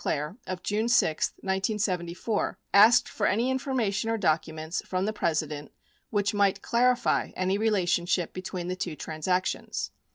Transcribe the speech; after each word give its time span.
Clair 0.03 0.35
of 0.47 0.63
June 0.63 0.89
6, 0.89 1.33
1974, 1.43 2.57
asked 2.73 3.07
for 3.07 3.27
any 3.27 3.51
information 3.51 4.09
or 4.09 4.17
documents 4.17 4.81
from 4.83 5.05
the 5.05 5.13
President 5.13 5.71
which 6.09 6.33
might 6.33 6.63
clarify 6.63 7.29
any 7.35 7.59
relationship 7.59 8.33
between 8.33 8.67
the 8.67 8.75
two 8.75 8.95
transactions. 8.95 9.91